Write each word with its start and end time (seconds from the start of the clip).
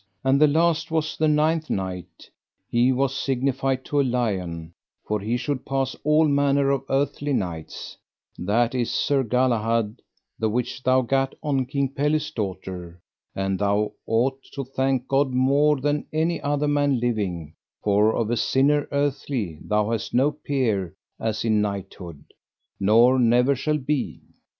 And 0.23 0.41
the 0.41 0.47
last 0.47 0.89
was 0.89 1.15
the 1.15 1.27
ninth 1.27 1.69
knight, 1.69 2.27
he 2.67 2.91
was 2.91 3.15
signified 3.15 3.85
to 3.85 4.01
a 4.01 4.01
lion, 4.01 4.73
for 5.07 5.19
he 5.19 5.37
should 5.37 5.63
pass 5.63 5.95
all 6.03 6.27
manner 6.27 6.71
of 6.71 6.81
earthly 6.89 7.33
knights, 7.33 7.97
that 8.39 8.73
is 8.73 8.89
Sir 8.89 9.21
Galahad, 9.23 10.01
the 10.39 10.49
which 10.49 10.81
thou 10.81 11.01
gat 11.03 11.35
on 11.43 11.67
King 11.67 11.87
Pelles' 11.87 12.31
daughter; 12.31 12.99
and 13.35 13.59
thou 13.59 13.91
ought 14.07 14.41
to 14.55 14.65
thank 14.65 15.07
God 15.07 15.29
more 15.33 15.79
than 15.79 16.07
any 16.11 16.41
other 16.41 16.67
man 16.67 16.99
living, 16.99 17.53
for 17.83 18.15
of 18.15 18.31
a 18.31 18.37
sinner 18.37 18.87
earthly 18.91 19.59
thou 19.63 19.91
hast 19.91 20.15
no 20.15 20.31
peer 20.31 20.95
as 21.19 21.45
in 21.45 21.61
knighthood, 21.61 22.23
nor 22.79 23.19
never 23.19 23.55
shall 23.55 23.77
be. 23.77 24.19